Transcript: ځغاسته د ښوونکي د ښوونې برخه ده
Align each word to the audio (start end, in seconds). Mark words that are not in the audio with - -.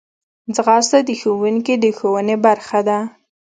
ځغاسته 0.55 0.99
د 1.03 1.09
ښوونکي 1.19 1.75
د 1.83 1.85
ښوونې 1.97 2.35
برخه 2.45 2.79
ده 2.87 2.99